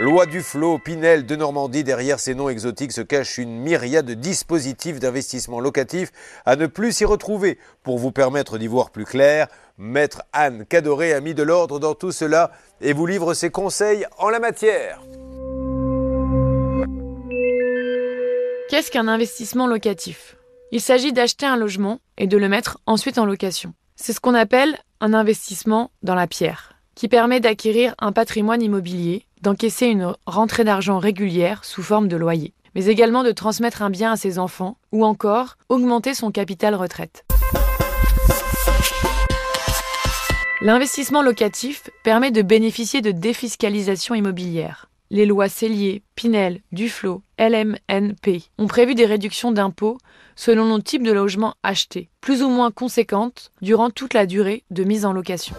Loi 0.00 0.26
du 0.26 0.42
flot, 0.42 0.78
Pinel 0.78 1.26
de 1.26 1.34
Normandie, 1.34 1.82
derrière 1.82 2.20
ces 2.20 2.36
noms 2.36 2.48
exotiques 2.48 2.92
se 2.92 3.00
cache 3.00 3.36
une 3.36 3.58
myriade 3.58 4.06
de 4.06 4.14
dispositifs 4.14 5.00
d'investissement 5.00 5.58
locatif 5.58 6.12
à 6.46 6.54
ne 6.54 6.66
plus 6.66 6.92
s'y 6.92 7.04
retrouver. 7.04 7.58
Pour 7.82 7.98
vous 7.98 8.12
permettre 8.12 8.58
d'y 8.58 8.68
voir 8.68 8.90
plus 8.90 9.04
clair, 9.04 9.48
Maître 9.76 10.22
Anne 10.32 10.64
Cadoré 10.66 11.12
a 11.14 11.20
mis 11.20 11.34
de 11.34 11.42
l'ordre 11.42 11.80
dans 11.80 11.96
tout 11.96 12.12
cela 12.12 12.52
et 12.80 12.92
vous 12.92 13.06
livre 13.06 13.34
ses 13.34 13.50
conseils 13.50 14.06
en 14.18 14.28
la 14.28 14.38
matière. 14.38 15.02
Qu'est-ce 18.70 18.92
qu'un 18.92 19.08
investissement 19.08 19.66
locatif? 19.66 20.36
Il 20.70 20.80
s'agit 20.80 21.12
d'acheter 21.12 21.46
un 21.46 21.56
logement 21.56 21.98
et 22.18 22.28
de 22.28 22.36
le 22.36 22.48
mettre 22.48 22.78
ensuite 22.86 23.18
en 23.18 23.26
location. 23.26 23.74
C'est 23.96 24.12
ce 24.12 24.20
qu'on 24.20 24.34
appelle 24.34 24.78
un 25.00 25.12
investissement 25.12 25.90
dans 26.04 26.14
la 26.14 26.28
pierre, 26.28 26.67
qui 26.98 27.06
permet 27.06 27.38
d'acquérir 27.38 27.94
un 28.00 28.10
patrimoine 28.10 28.60
immobilier 28.60 29.24
d'encaisser 29.42 29.86
une 29.86 30.14
rentrée 30.26 30.64
d'argent 30.64 30.98
régulière 30.98 31.64
sous 31.64 31.84
forme 31.84 32.08
de 32.08 32.16
loyer, 32.16 32.54
mais 32.74 32.86
également 32.86 33.22
de 33.22 33.30
transmettre 33.30 33.82
un 33.82 33.90
bien 33.90 34.10
à 34.10 34.16
ses 34.16 34.40
enfants 34.40 34.78
ou 34.90 35.04
encore 35.04 35.58
augmenter 35.68 36.12
son 36.12 36.32
capital 36.32 36.74
retraite. 36.74 37.24
L'investissement 40.60 41.22
locatif 41.22 41.88
permet 42.02 42.32
de 42.32 42.42
bénéficier 42.42 43.00
de 43.00 43.12
défiscalisation 43.12 44.16
immobilière. 44.16 44.90
Les 45.10 45.24
lois 45.24 45.48
Cellier, 45.48 46.02
Pinel, 46.16 46.62
Duflo, 46.72 47.22
LMNP 47.38 48.42
ont 48.58 48.66
prévu 48.66 48.96
des 48.96 49.06
réductions 49.06 49.52
d'impôts 49.52 49.98
selon 50.34 50.74
le 50.74 50.82
type 50.82 51.04
de 51.04 51.12
logement 51.12 51.54
acheté, 51.62 52.10
plus 52.20 52.42
ou 52.42 52.48
moins 52.48 52.72
conséquentes 52.72 53.52
durant 53.62 53.90
toute 53.90 54.14
la 54.14 54.26
durée 54.26 54.64
de 54.72 54.82
mise 54.82 55.06
en 55.06 55.12
location. 55.12 55.54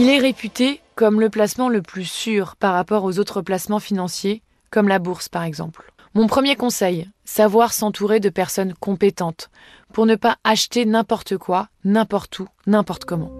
Il 0.00 0.08
est 0.08 0.20
réputé 0.20 0.80
comme 0.94 1.18
le 1.18 1.28
placement 1.28 1.68
le 1.68 1.82
plus 1.82 2.04
sûr 2.04 2.54
par 2.54 2.74
rapport 2.74 3.02
aux 3.02 3.18
autres 3.18 3.42
placements 3.42 3.80
financiers, 3.80 4.42
comme 4.70 4.86
la 4.86 5.00
bourse 5.00 5.28
par 5.28 5.42
exemple. 5.42 5.92
Mon 6.14 6.28
premier 6.28 6.54
conseil, 6.54 7.08
savoir 7.24 7.72
s'entourer 7.72 8.20
de 8.20 8.28
personnes 8.28 8.74
compétentes 8.74 9.50
pour 9.92 10.06
ne 10.06 10.14
pas 10.14 10.36
acheter 10.44 10.84
n'importe 10.84 11.36
quoi, 11.36 11.66
n'importe 11.82 12.38
où, 12.38 12.46
n'importe 12.68 13.06
comment. 13.06 13.32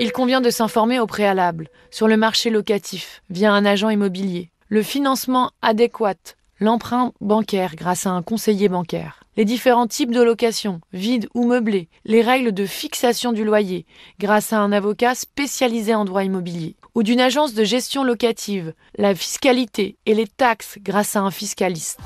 Il 0.00 0.10
convient 0.14 0.40
de 0.40 0.48
s'informer 0.48 0.98
au 0.98 1.06
préalable 1.06 1.68
sur 1.90 2.08
le 2.08 2.16
marché 2.16 2.48
locatif 2.48 3.20
via 3.28 3.52
un 3.52 3.66
agent 3.66 3.90
immobilier, 3.90 4.48
le 4.68 4.82
financement 4.82 5.50
adéquat, 5.60 6.14
l'emprunt 6.60 7.12
bancaire 7.20 7.76
grâce 7.76 8.06
à 8.06 8.10
un 8.10 8.22
conseiller 8.22 8.70
bancaire, 8.70 9.23
les 9.36 9.44
différents 9.44 9.86
types 9.86 10.12
de 10.12 10.22
locations, 10.22 10.80
vides 10.92 11.28
ou 11.34 11.46
meublées, 11.46 11.88
les 12.04 12.22
règles 12.22 12.52
de 12.52 12.66
fixation 12.66 13.32
du 13.32 13.44
loyer 13.44 13.86
grâce 14.18 14.52
à 14.52 14.60
un 14.60 14.72
avocat 14.72 15.14
spécialisé 15.14 15.94
en 15.94 16.04
droit 16.04 16.24
immobilier, 16.24 16.76
ou 16.94 17.02
d'une 17.02 17.20
agence 17.20 17.54
de 17.54 17.64
gestion 17.64 18.04
locative, 18.04 18.74
la 18.96 19.14
fiscalité 19.14 19.96
et 20.06 20.14
les 20.14 20.26
taxes 20.26 20.78
grâce 20.80 21.16
à 21.16 21.20
un 21.20 21.30
fiscaliste. 21.30 21.98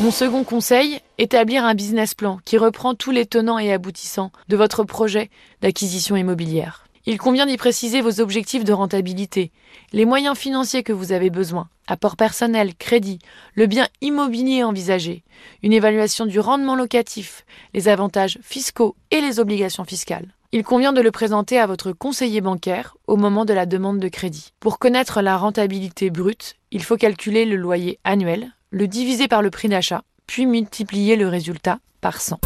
Mon 0.00 0.10
second 0.10 0.42
conseil, 0.42 0.98
établir 1.18 1.64
un 1.64 1.74
business 1.74 2.14
plan 2.14 2.38
qui 2.44 2.58
reprend 2.58 2.94
tous 2.94 3.12
les 3.12 3.24
tenants 3.24 3.58
et 3.58 3.72
aboutissants 3.72 4.32
de 4.48 4.56
votre 4.56 4.82
projet 4.82 5.30
d'acquisition 5.60 6.16
immobilière. 6.16 6.84
Il 7.04 7.18
convient 7.18 7.46
d'y 7.46 7.56
préciser 7.56 8.00
vos 8.00 8.20
objectifs 8.20 8.62
de 8.62 8.72
rentabilité, 8.72 9.50
les 9.92 10.04
moyens 10.04 10.38
financiers 10.38 10.84
que 10.84 10.92
vous 10.92 11.10
avez 11.10 11.30
besoin, 11.30 11.68
apport 11.88 12.16
personnel, 12.16 12.76
crédit, 12.76 13.18
le 13.54 13.66
bien 13.66 13.88
immobilier 14.00 14.62
envisagé, 14.62 15.24
une 15.64 15.72
évaluation 15.72 16.26
du 16.26 16.38
rendement 16.38 16.76
locatif, 16.76 17.44
les 17.74 17.88
avantages 17.88 18.38
fiscaux 18.40 18.94
et 19.10 19.20
les 19.20 19.40
obligations 19.40 19.84
fiscales. 19.84 20.28
Il 20.52 20.62
convient 20.62 20.92
de 20.92 21.00
le 21.00 21.10
présenter 21.10 21.58
à 21.58 21.66
votre 21.66 21.90
conseiller 21.90 22.40
bancaire 22.40 22.96
au 23.08 23.16
moment 23.16 23.44
de 23.44 23.54
la 23.54 23.66
demande 23.66 23.98
de 23.98 24.08
crédit. 24.08 24.52
Pour 24.60 24.78
connaître 24.78 25.22
la 25.22 25.36
rentabilité 25.36 26.10
brute, 26.10 26.54
il 26.70 26.84
faut 26.84 26.96
calculer 26.96 27.46
le 27.46 27.56
loyer 27.56 27.98
annuel, 28.04 28.52
le 28.70 28.86
diviser 28.86 29.26
par 29.26 29.42
le 29.42 29.50
prix 29.50 29.68
d'achat, 29.68 30.02
puis 30.28 30.46
multiplier 30.46 31.16
le 31.16 31.26
résultat 31.26 31.80
par 32.00 32.20
100. 32.20 32.38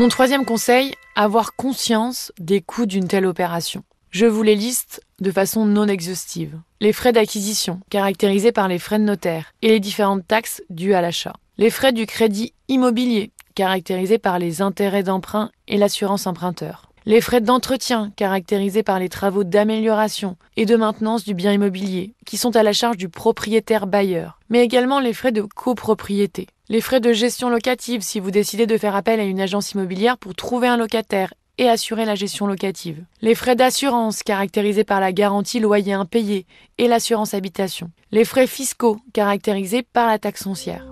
Mon 0.00 0.08
troisième 0.08 0.46
conseil, 0.46 0.94
avoir 1.14 1.54
conscience 1.56 2.32
des 2.40 2.62
coûts 2.62 2.86
d'une 2.86 3.06
telle 3.06 3.26
opération. 3.26 3.82
Je 4.10 4.24
vous 4.24 4.42
les 4.42 4.54
liste 4.54 5.02
de 5.20 5.30
façon 5.30 5.66
non 5.66 5.86
exhaustive. 5.88 6.58
Les 6.80 6.94
frais 6.94 7.12
d'acquisition, 7.12 7.80
caractérisés 7.90 8.50
par 8.50 8.66
les 8.66 8.78
frais 8.78 8.98
de 8.98 9.04
notaire, 9.04 9.52
et 9.60 9.68
les 9.68 9.78
différentes 9.78 10.26
taxes 10.26 10.62
dues 10.70 10.94
à 10.94 11.02
l'achat. 11.02 11.34
Les 11.58 11.68
frais 11.68 11.92
du 11.92 12.06
crédit 12.06 12.54
immobilier, 12.68 13.30
caractérisés 13.54 14.16
par 14.16 14.38
les 14.38 14.62
intérêts 14.62 15.02
d'emprunt 15.02 15.50
et 15.68 15.76
l'assurance 15.76 16.26
emprunteur. 16.26 16.90
Les 17.04 17.20
frais 17.20 17.42
d'entretien, 17.42 18.10
caractérisés 18.16 18.82
par 18.82 18.98
les 18.98 19.10
travaux 19.10 19.44
d'amélioration 19.44 20.38
et 20.56 20.64
de 20.64 20.76
maintenance 20.76 21.24
du 21.24 21.34
bien 21.34 21.52
immobilier, 21.52 22.14
qui 22.24 22.38
sont 22.38 22.56
à 22.56 22.62
la 22.62 22.72
charge 22.72 22.96
du 22.96 23.10
propriétaire 23.10 23.86
bailleur, 23.86 24.38
mais 24.48 24.64
également 24.64 24.98
les 24.98 25.12
frais 25.12 25.32
de 25.32 25.42
copropriété. 25.42 26.46
Les 26.70 26.80
frais 26.80 27.00
de 27.00 27.12
gestion 27.12 27.50
locative 27.50 28.00
si 28.00 28.20
vous 28.20 28.30
décidez 28.30 28.64
de 28.64 28.78
faire 28.78 28.94
appel 28.94 29.18
à 29.18 29.24
une 29.24 29.40
agence 29.40 29.72
immobilière 29.72 30.16
pour 30.16 30.36
trouver 30.36 30.68
un 30.68 30.76
locataire 30.76 31.34
et 31.58 31.68
assurer 31.68 32.04
la 32.04 32.14
gestion 32.14 32.46
locative. 32.46 33.04
Les 33.22 33.34
frais 33.34 33.56
d'assurance 33.56 34.22
caractérisés 34.22 34.84
par 34.84 35.00
la 35.00 35.10
garantie 35.10 35.58
loyer 35.58 35.94
impayé 35.94 36.46
et 36.78 36.86
l'assurance 36.86 37.34
habitation. 37.34 37.90
Les 38.12 38.24
frais 38.24 38.46
fiscaux 38.46 39.00
caractérisés 39.12 39.82
par 39.82 40.06
la 40.06 40.20
taxe 40.20 40.44
foncière. 40.44 40.86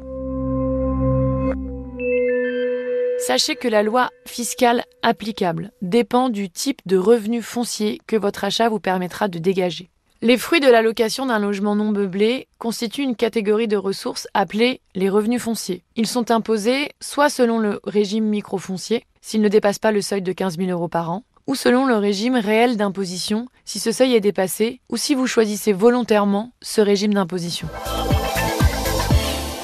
Sachez 3.24 3.54
que 3.54 3.68
la 3.68 3.84
loi 3.84 4.10
fiscale 4.26 4.82
applicable 5.02 5.70
dépend 5.80 6.28
du 6.28 6.50
type 6.50 6.80
de 6.86 6.96
revenu 6.96 7.40
foncier 7.40 8.00
que 8.08 8.16
votre 8.16 8.42
achat 8.42 8.68
vous 8.68 8.80
permettra 8.80 9.28
de 9.28 9.38
dégager. 9.38 9.90
Les 10.20 10.36
fruits 10.36 10.58
de 10.58 10.66
la 10.66 10.82
location 10.82 11.26
d'un 11.26 11.38
logement 11.38 11.76
non 11.76 11.92
meublé 11.92 12.48
constituent 12.58 13.04
une 13.04 13.14
catégorie 13.14 13.68
de 13.68 13.76
ressources 13.76 14.26
appelée 14.34 14.80
les 14.96 15.08
revenus 15.08 15.40
fonciers. 15.40 15.84
Ils 15.94 16.08
sont 16.08 16.32
imposés 16.32 16.90
soit 17.00 17.30
selon 17.30 17.60
le 17.60 17.78
régime 17.84 18.24
microfoncier, 18.24 19.04
s'il 19.20 19.42
ne 19.42 19.48
dépasse 19.48 19.78
pas 19.78 19.92
le 19.92 20.02
seuil 20.02 20.20
de 20.20 20.32
15 20.32 20.56
000 20.58 20.70
euros 20.70 20.88
par 20.88 21.12
an, 21.12 21.22
ou 21.46 21.54
selon 21.54 21.86
le 21.86 21.94
régime 21.94 22.34
réel 22.34 22.76
d'imposition, 22.76 23.46
si 23.64 23.78
ce 23.78 23.92
seuil 23.92 24.16
est 24.16 24.20
dépassé, 24.20 24.80
ou 24.88 24.96
si 24.96 25.14
vous 25.14 25.28
choisissez 25.28 25.72
volontairement 25.72 26.50
ce 26.62 26.80
régime 26.80 27.14
d'imposition. 27.14 27.68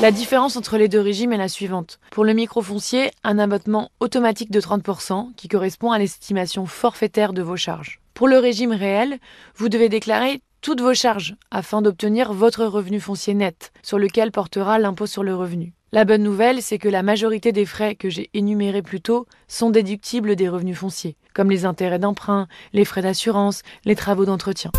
La 0.00 0.12
différence 0.12 0.56
entre 0.56 0.78
les 0.78 0.86
deux 0.86 1.00
régimes 1.00 1.32
est 1.32 1.38
la 1.38 1.48
suivante. 1.48 1.98
Pour 2.12 2.24
le 2.24 2.32
microfoncier, 2.32 3.10
un 3.24 3.40
abattement 3.40 3.90
automatique 3.98 4.52
de 4.52 4.60
30% 4.60 5.34
qui 5.34 5.48
correspond 5.48 5.90
à 5.90 5.98
l'estimation 5.98 6.64
forfaitaire 6.66 7.32
de 7.32 7.42
vos 7.42 7.56
charges. 7.56 8.00
Pour 8.14 8.28
le 8.28 8.38
régime 8.38 8.72
réel, 8.72 9.18
vous 9.56 9.68
devez 9.68 9.88
déclarer 9.88 10.40
toutes 10.64 10.80
vos 10.80 10.94
charges 10.94 11.36
afin 11.50 11.82
d'obtenir 11.82 12.32
votre 12.32 12.64
revenu 12.64 12.98
foncier 12.98 13.34
net, 13.34 13.70
sur 13.82 13.98
lequel 13.98 14.32
portera 14.32 14.78
l'impôt 14.78 15.04
sur 15.04 15.22
le 15.22 15.36
revenu. 15.36 15.74
La 15.92 16.06
bonne 16.06 16.22
nouvelle, 16.22 16.62
c'est 16.62 16.78
que 16.78 16.88
la 16.88 17.02
majorité 17.02 17.52
des 17.52 17.66
frais 17.66 17.96
que 17.96 18.08
j'ai 18.08 18.30
énumérés 18.32 18.80
plus 18.80 19.02
tôt 19.02 19.26
sont 19.46 19.68
déductibles 19.68 20.36
des 20.36 20.48
revenus 20.48 20.78
fonciers, 20.78 21.18
comme 21.34 21.50
les 21.50 21.66
intérêts 21.66 21.98
d'emprunt, 21.98 22.48
les 22.72 22.86
frais 22.86 23.02
d'assurance, 23.02 23.60
les 23.84 23.94
travaux 23.94 24.24
d'entretien. 24.24 24.70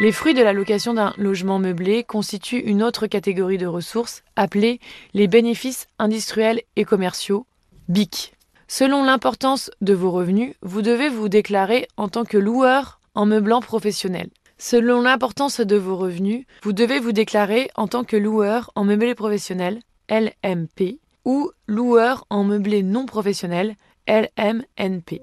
Les 0.00 0.10
fruits 0.10 0.34
de 0.34 0.42
la 0.42 0.52
location 0.52 0.92
d'un 0.92 1.14
logement 1.16 1.60
meublé 1.60 2.02
constituent 2.02 2.58
une 2.58 2.82
autre 2.82 3.06
catégorie 3.06 3.58
de 3.58 3.66
ressources 3.66 4.24
appelée 4.34 4.80
les 5.14 5.28
bénéfices 5.28 5.86
industriels 6.00 6.62
et 6.74 6.84
commerciaux, 6.84 7.46
BIC. 7.88 8.35
Selon 8.68 9.04
l'importance 9.04 9.70
de 9.80 9.94
vos 9.94 10.10
revenus, 10.10 10.54
vous 10.60 10.82
devez 10.82 11.08
vous 11.08 11.28
déclarer 11.28 11.86
en 11.96 12.08
tant 12.08 12.24
que 12.24 12.36
loueur 12.36 13.00
en 13.14 13.24
meublant 13.24 13.60
professionnel. 13.60 14.28
Selon 14.58 15.02
l'importance 15.02 15.60
de 15.60 15.76
vos 15.76 15.96
revenus, 15.96 16.46
vous 16.62 16.72
devez 16.72 16.98
vous 16.98 17.12
déclarer 17.12 17.70
en 17.76 17.86
tant 17.86 18.02
que 18.02 18.16
loueur 18.16 18.72
en 18.74 18.84
meublé 18.84 19.14
professionnel, 19.14 19.80
LMP, 20.08 20.98
ou 21.24 21.50
loueur 21.68 22.24
en 22.28 22.42
meublé 22.42 22.82
non 22.82 23.06
professionnel, 23.06 23.76
LMNP. 24.08 25.20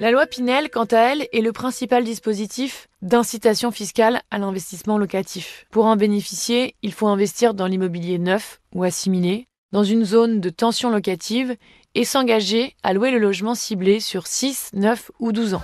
La 0.00 0.10
loi 0.10 0.26
Pinel, 0.26 0.70
quant 0.70 0.86
à 0.86 0.98
elle, 0.98 1.28
est 1.30 1.42
le 1.42 1.52
principal 1.52 2.04
dispositif 2.04 2.88
d'incitation 3.02 3.70
fiscale 3.70 4.22
à 4.30 4.38
l'investissement 4.38 4.96
locatif. 4.96 5.66
Pour 5.70 5.84
en 5.84 5.96
bénéficier, 5.96 6.74
il 6.82 6.94
faut 6.94 7.08
investir 7.08 7.52
dans 7.52 7.66
l'immobilier 7.66 8.18
neuf 8.18 8.60
ou 8.74 8.82
assimilé, 8.82 9.46
dans 9.72 9.84
une 9.84 10.04
zone 10.04 10.40
de 10.40 10.50
tension 10.50 10.90
locative 10.90 11.56
et 11.94 12.04
s'engager 12.04 12.74
à 12.82 12.92
louer 12.92 13.10
le 13.10 13.18
logement 13.18 13.54
ciblé 13.54 14.00
sur 14.00 14.26
6, 14.26 14.70
9 14.74 15.10
ou 15.18 15.32
12 15.32 15.54
ans. 15.54 15.62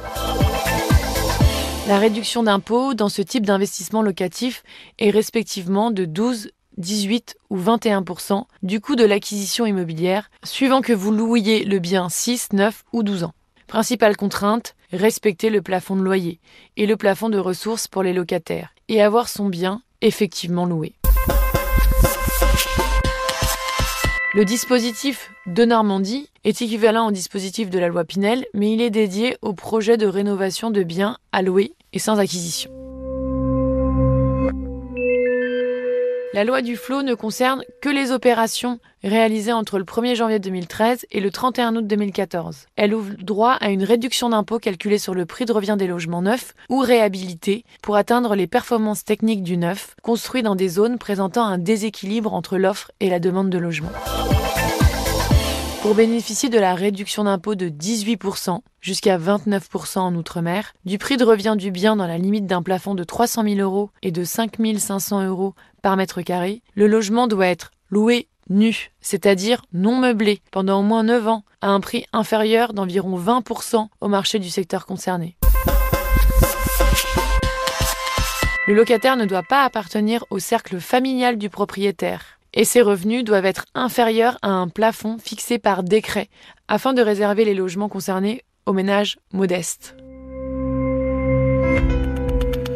La 1.89 1.99
réduction 1.99 2.43
d'impôt 2.43 2.95
dans 2.95 3.09
ce 3.09 3.23
type 3.23 3.47
d'investissement 3.47 4.03
locatif 4.03 4.65
est 4.99 5.11
respectivement 5.11 5.93
de 5.93 6.05
12, 6.05 6.51
18 6.79 7.37
ou 7.51 7.59
21% 7.59 8.45
du 8.63 8.81
coût 8.81 8.97
de 8.97 9.05
l'acquisition 9.05 9.67
immobilière, 9.67 10.31
suivant 10.45 10.81
que 10.81 10.93
vous 10.93 11.13
louiez 11.13 11.65
le 11.65 11.79
bien 11.79 12.09
6, 12.09 12.49
9 12.53 12.85
ou 12.93 13.03
12 13.05 13.25
ans. 13.25 13.35
Principale 13.69 14.17
contrainte, 14.17 14.75
respecter 14.93 15.51
le 15.51 15.63
plafond 15.63 15.97
de 15.97 16.03
loyer 16.03 16.41
et 16.77 16.87
le 16.87 16.97
plafond 16.97 17.29
de 17.29 17.39
ressources 17.39 17.89
pour 17.89 18.03
les 18.03 18.13
locataires 18.13 18.75
et 18.89 19.01
avoir 19.03 19.29
son 19.29 19.49
bien 19.49 19.83
effectivement 20.01 20.67
loué. 20.67 20.95
Le 24.37 24.45
dispositif 24.45 25.31
de 25.47 25.65
Normandie 25.65 26.29
est 26.45 26.61
équivalent 26.61 27.09
au 27.09 27.11
dispositif 27.11 27.71
de 27.71 27.79
la 27.79 27.89
loi 27.89 28.05
Pinel, 28.05 28.45
mais 28.53 28.71
il 28.71 28.83
est 28.83 28.91
dédié 28.91 29.39
au 29.41 29.55
projet 29.55 29.97
de 29.97 30.07
rénovation 30.07 30.71
de 30.71 30.83
biens 30.83 31.17
louer 31.41 31.73
et 31.95 31.99
sans 31.99 32.19
acquisition. 32.19 32.71
La 36.37 36.45
loi 36.45 36.61
du 36.61 36.77
flot 36.77 37.01
ne 37.01 37.15
concerne 37.15 37.63
que 37.81 37.89
les 37.89 38.13
opérations 38.13 38.79
réalisées 39.03 39.55
entre 39.55 39.79
le 39.79 39.85
1er 39.85 40.15
janvier 40.15 40.39
2013 40.39 41.07
et 41.11 41.21
le 41.21 41.31
31 41.31 41.77
août 41.77 41.87
2014. 41.87 42.67
Elle 42.77 42.93
ouvre 42.93 43.15
droit 43.19 43.53
à 43.53 43.71
une 43.71 43.83
réduction 43.83 44.29
d'impôt 44.29 44.59
calculée 44.59 44.99
sur 44.99 45.15
le 45.15 45.25
prix 45.25 45.47
de 45.47 45.53
revient 45.55 45.77
des 45.79 45.87
logements 45.87 46.21
neufs 46.21 46.53
ou 46.69 46.81
réhabilités 46.81 47.65
pour 47.81 47.97
atteindre 47.97 48.35
les 48.35 48.47
performances 48.47 49.03
techniques 49.03 49.45
du 49.45 49.57
neuf, 49.57 49.95
construit 50.03 50.43
dans 50.43 50.57
des 50.57 50.69
zones 50.69 50.99
présentant 50.99 51.47
un 51.47 51.57
déséquilibre 51.57 52.35
entre 52.35 52.59
l'offre 52.59 52.91
et 53.01 53.09
la 53.09 53.19
demande 53.19 53.49
de 53.49 53.57
logement. 53.57 53.93
Pour 55.87 55.95
bénéficier 55.95 56.49
de 56.49 56.59
la 56.59 56.75
réduction 56.75 57.23
d'impôt 57.23 57.55
de 57.55 57.69
18% 57.69 58.59
jusqu'à 58.81 59.19
29% 59.19 60.01
en 60.01 60.17
Outre-mer, 60.17 60.75
du 60.85 60.99
prix 60.99 61.17
de 61.17 61.23
revient 61.25 61.55
du 61.57 61.71
bien 61.71 61.95
dans 61.95 62.09
la 62.09 62.19
limite 62.19 62.45
d'un 62.45 62.61
plafond 62.61 62.97
de 62.97 63.05
300 63.05 63.45
000 63.45 63.61
euros 63.61 63.91
et 64.03 64.11
de 64.11 64.25
5 64.25 64.57
500 64.79 65.29
euros 65.29 65.55
par 65.83 65.97
mètre 65.97 66.23
carré, 66.23 66.63
le 66.75 66.89
logement 66.89 67.29
doit 67.29 67.47
être 67.47 67.71
loué 67.89 68.27
nu, 68.51 68.91
c'est-à-dire 69.01 69.63
non 69.73 69.97
meublé, 69.97 70.41
pendant 70.51 70.81
au 70.81 70.83
moins 70.83 71.05
9 71.05 71.29
ans, 71.29 71.45
à 71.61 71.69
un 71.69 71.79
prix 71.79 72.05
inférieur 72.13 72.73
d'environ 72.73 73.17
20% 73.17 73.87
au 74.01 74.09
marché 74.09 74.41
du 74.41 74.51
secteur 74.51 74.87
concerné. 74.87 75.37
Le 78.67 78.75
locataire 78.75 79.17
ne 79.17 79.25
doit 79.25 79.45
pas 79.45 79.63
appartenir 79.63 80.25
au 80.31 80.41
cercle 80.41 80.81
familial 80.81 81.39
du 81.39 81.49
propriétaire 81.49 82.36
et 82.57 82.65
ses 82.65 82.83
revenus 82.83 83.23
doivent 83.23 83.45
être 83.45 83.67
inférieurs 83.75 84.39
à 84.43 84.49
un 84.49 84.69
plafond 84.69 85.19
fixé 85.19 85.59
par 85.59 85.85
décret 85.85 86.29
afin 86.67 86.95
de 86.95 87.03
réserver 87.03 87.45
les 87.45 87.55
logements 87.55 87.89
concernés 87.89 88.43
aux 88.65 88.73
ménages 88.73 89.19
modestes. 89.33 89.95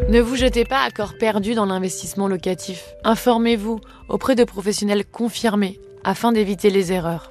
Ne 0.09 0.21
vous 0.21 0.37
jetez 0.37 0.65
pas 0.65 0.83
à 0.83 0.91
corps 0.91 1.15
perdu 1.19 1.55
dans 1.55 1.67
l'investissement 1.67 2.29
locatif. 2.29 2.95
Informez-vous 3.05 3.81
auprès 4.09 4.35
de 4.35 4.45
professionnels 4.45 5.05
confirmés 5.05 5.81
afin 6.05 6.33
d'éviter 6.33 6.71
les 6.71 6.93
erreurs. 6.93 7.31